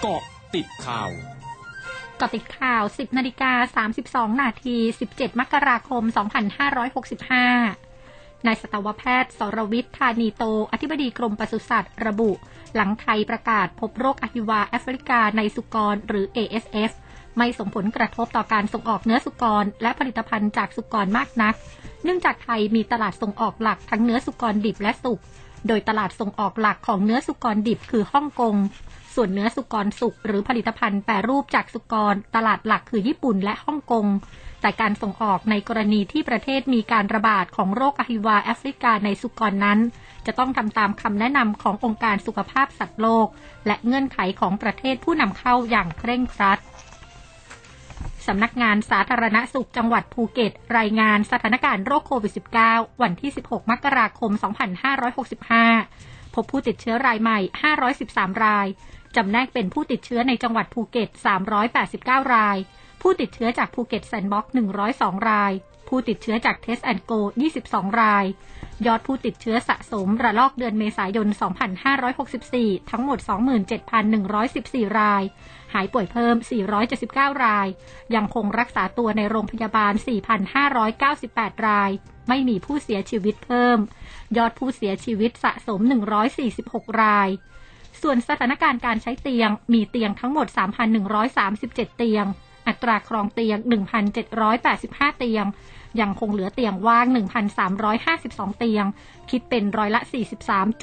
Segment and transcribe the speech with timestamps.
[0.00, 0.22] เกาะ
[0.54, 1.10] ติดข่าว
[2.20, 3.84] กาะติดข่าว 10 นาฬิกา
[4.32, 4.76] 32 นาที
[5.08, 6.02] 17 มกราคม
[7.44, 12.30] 2565 นายสัตวแพทย์ สรวิทย์ธานีโต อธิบดีกรมปศุสัตว์ ระบุ
[12.74, 16.90] หลังไทยประกาศพบโรคอหิวาแอฟริกาในสุกรหรือ ASF
[17.36, 21.54] ไม่ส่งผลกระทบต่อการส่งออกเนื้อสุกร และผลิตภัณฑ์จากสุกรมากนัก
[22.04, 25.18] เนื่องจากไทยมีตลาดส่งออกหลักทั้งเนื้อสุกรดิบและสุก
[25.68, 28.54] โดยตลาดส่งออกหลักของเนื้อสุกรดิบคือฮ่องกง
[29.20, 34.06] ส่วนเนื้อสุกรสุกหรือผลิตภัณฑ์แปรรูปจากสุกร ตลาดหลักคือญี่ปุ่นและฮ่องกง
[34.60, 39.78] แต่การส่งออกในกรณีที่ประเทศมีการระบาดของโรคอหิวาแอฟริกาในสุกรนั้น
[40.26, 43.26] จะต้องทำตามคำแนะนำขององค์การสุขภาพสัตว์โลก
[43.66, 46.58] และเงื่อนไขของประเทศผู้นำเข้าอย่างเคร่งครัด
[48.26, 52.32] สำนักงานสาธารณสุขจังหวัดภูเก็ต รายงานสถานการณ์โรคโควิด
[52.66, 54.30] -19 วันที่ 16 มกราคม
[55.52, 57.38] 2565 พบผู้ติดเชื้อรายใหม่
[57.92, 58.66] 513 ราย
[59.18, 61.08] จำแนกเป็นผู้ติดเชื้อในจังหวัดภูเก็ต
[61.70, 62.56] 389 ราย
[63.02, 64.52] ผู้ติดเชื้อจากภูเก็ต Sandbox
[64.90, 65.52] 102 ราย
[65.88, 67.12] ผู้ติดเชื้อจาก Test and Go
[67.56, 68.24] 22 ราย
[68.86, 71.28] ยอดผู้ติดเชื้อสะสมระลอกเดือนเมษายน
[72.28, 73.18] 2564 ทั้งหมด
[74.28, 75.22] 27,114 ราย
[75.74, 76.36] หายป่วยเพิ่ม
[76.90, 77.68] 479 ราย
[78.14, 79.92] ยังคงรักษาตัวในโรงพยาบาล
[80.80, 81.90] 4,598 ราย
[82.28, 83.78] ไม่มีผู้เสียชีวิตเพิ่ม
[84.36, 85.80] ยอดผู้เสียชีวิตสะสม
[86.40, 87.28] 146 ราย
[88.02, 90.46] ส่วนสถานการณ์การใช้เตียงมีเตียงทั้งหมด
[91.22, 92.24] 3,137 เตียง
[92.68, 93.56] อัตราครองเตียง
[94.38, 95.44] 1,785 เตียง
[96.00, 97.06] ยังคงเหลือเตียงว่าง
[97.82, 98.84] 1,352 เตียง
[99.30, 100.00] คิดเป็นร้อยละ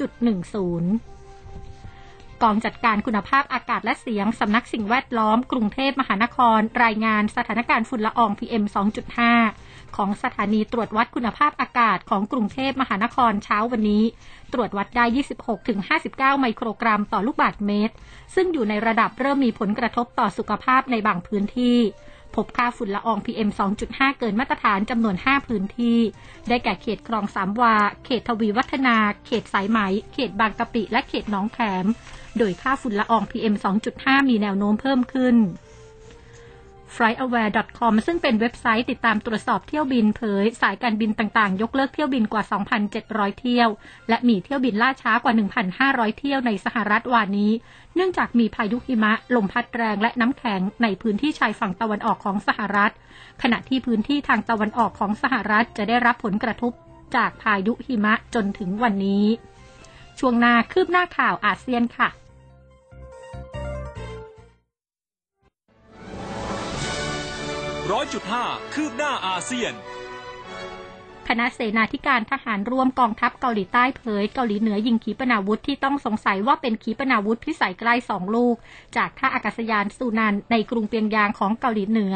[0.00, 8.64] 43.10กองจัดการคุณภาพอากาศและเสียง สำนักสิ่งแวดล้อม กรุงเทพมหานคร รายงานสถานการณ์ฝุ่นละออง PM
[9.26, 9.65] 2.5
[9.96, 14.04] ของสถานีตรวจวัดคุณภาพอากาศของกรุงเทพมหานครเช้าวันนี้
[14.52, 15.04] ตรวจวัดได้
[15.74, 17.94] 26-59 ไมโครกรัมต่อลูกบาศก์เมตร
[18.34, 21.78] ซึ่งอยู่ในระดับเริ่มมีผลกระทบต่อสุขภาพในบางพื้นที่
[22.34, 23.50] พบค่าฝุ่นละออง PM
[23.84, 25.98] 2.5 เกินมาตรฐานจำนวน 5 พื้นที่
[26.48, 28.96] ได้แก่เขตคลองสามวา เขตทวีวัฒนา
[29.26, 29.78] เขตสายไหม
[30.12, 31.86] เขตบางกะปิ และเขตน้องแขม
[32.38, 33.54] โดยค่าฝุ่นละออง PM
[33.92, 35.36] 2.5 มีแนวโน้มเพิ่มขึ้น
[36.94, 42.42] flightaware.com ซึ่งเป็นเว็บไซต์ติดตามตรวจสอบเที่ยวบินเผย สายการบินต่างๆ ยกเลิกเที่ยวบินกว่า
[42.92, 43.68] 2,700 เที่ยว
[44.08, 45.34] และมีเที่ยวบินล่าช้ากว่า
[45.76, 47.52] 1,500 เที่ยวในสหรัฐวานนี้
[47.94, 52.92] เนื่องจากมีพายุหิมะ ลมพัดแรงและน้ำแข็งในพื้นที่ชายฝั่งตะวันออกของสหรัฐ
[53.42, 56.72] ขณะที่พื้นที่ทางตะวันออกของสหรัฐจะได้รับผลกระทบ
[57.16, 59.24] จากพายุหิมะจนถึงวันนี้
[60.18, 62.08] ช่วงหน้าคืบหน้าข่าวอาเซียนค่ะ
[67.92, 69.72] ร้อยจุดห้าคืบหน้าอาเซียน
[71.28, 78.56] คณะเสนาธิการทหารร่วมกองทัพเกาหลีใต้เผย เกาหลีเหนือยิงขีปนาวุธที่ต้องสงสัยว่าเป็นขีปนาวุธพิสัยใกล้สองลูก
[78.96, 82.14] จากท่าอากาศยานซูนันในกรุงเปียงยางของเกาหลีเหนือ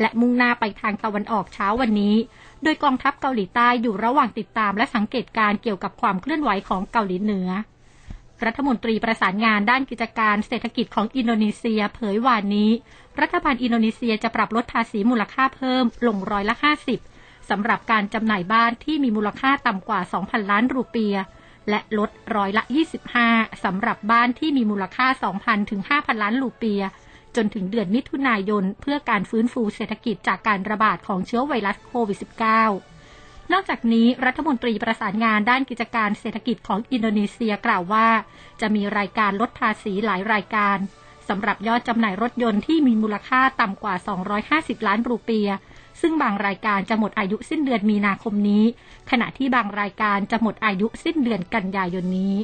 [0.00, 2.16] และมุ่งหน้าไปทางตะวันออกเช้าวันนี้
[2.62, 7.48] โดยกองทัพเกาหลีใต้อยู่ระหว่างติดตามและสังเกตการเกี่ยวกับความเคลื่อนไหวของเกาหลีเหนือ
[8.46, 12.70] รัฐมนตรีประสานงานด้านกิจการเศรษฐกิจของอินโดนีเซียเผยวานนี้
[13.20, 16.54] รัฐบาลอินโดนีเซียจะปรับลดภาษีมูลค่าเพิ่มลงร้อยละ
[17.02, 21.16] 50สำหรับการจำหน่ายบ้านที่มีมูลค่าต่ำกว่า 2,000 ล้านรูเปีย
[21.70, 22.62] และลดร้อยละ
[23.14, 25.06] 25สำหรับบ้านที่มีมูลค่า
[25.38, 26.82] 2,000 ถึง 5,000 ล้านรูเปีย
[27.36, 32.91] จนถึงเดือนมิถุนายน เพื่อการฟื้นฟูเศรษฐกิจจากการระบาดของเชื้อไวรัสโควิด -19
[33.52, 38.08] นอกจากนี้รัฐมนตรีประสานงานด้านกิจการเศรษฐกิจของอินโดนีเซียกล่าวว่า
[38.60, 40.78] จะมีรายการลดภาษีหลายรายการ
[41.28, 43.94] สำหรับยอดจำหน่ายรถยนต์ที่มีมูลค่าต่ำกว่า
[44.80, 45.50] 250 ล้านรูเปีย
[46.00, 48.64] ซึ่งบางรายการจะหมดอายุสิ้นเดือนมีนาคมนี้
[49.10, 52.36] ขณะที่บางรายการจะหมดอายุสิ้นเดือนกันยายนนี้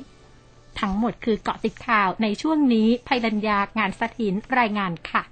[0.81, 5.23] ทั้งหมดคือเกาะติดข่าวในช่วงนี้ภัยรัญญางานสถินรายงานค่ะ